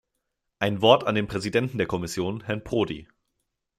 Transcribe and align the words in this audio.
Ein 0.57 0.81
Wort 0.81 1.03
an 1.05 1.13
den 1.13 1.27
Präsidenten 1.27 1.77
der 1.77 1.85
Kommission, 1.85 2.41
Herrn 2.45 2.63
Prodi. 2.63 3.07